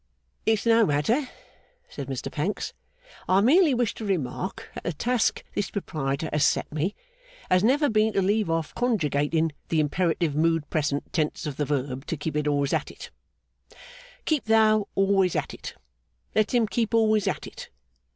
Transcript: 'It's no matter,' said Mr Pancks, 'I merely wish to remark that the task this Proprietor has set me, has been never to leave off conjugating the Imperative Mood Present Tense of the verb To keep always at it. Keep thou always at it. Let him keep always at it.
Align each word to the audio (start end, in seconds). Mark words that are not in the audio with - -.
'It's 0.47 0.65
no 0.65 0.83
matter,' 0.83 1.29
said 1.87 2.07
Mr 2.07 2.31
Pancks, 2.31 2.73
'I 3.29 3.41
merely 3.41 3.75
wish 3.75 3.93
to 3.93 4.03
remark 4.03 4.67
that 4.73 4.83
the 4.83 4.93
task 4.93 5.43
this 5.53 5.69
Proprietor 5.69 6.27
has 6.33 6.43
set 6.43 6.71
me, 6.71 6.95
has 7.51 7.61
been 7.61 7.67
never 7.67 7.87
to 7.87 8.21
leave 8.23 8.49
off 8.49 8.73
conjugating 8.73 9.51
the 9.69 9.79
Imperative 9.79 10.35
Mood 10.35 10.67
Present 10.71 11.13
Tense 11.13 11.45
of 11.45 11.57
the 11.57 11.65
verb 11.65 12.07
To 12.07 12.17
keep 12.17 12.35
always 12.47 12.73
at 12.73 12.89
it. 12.89 13.11
Keep 14.25 14.45
thou 14.45 14.87
always 14.95 15.35
at 15.35 15.53
it. 15.53 15.75
Let 16.33 16.51
him 16.51 16.65
keep 16.65 16.95
always 16.95 17.27
at 17.27 17.45
it. 17.45 17.69